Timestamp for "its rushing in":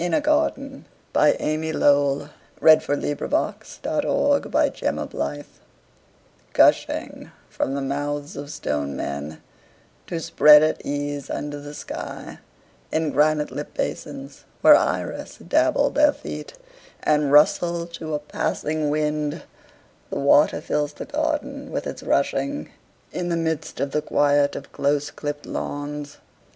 21.85-23.29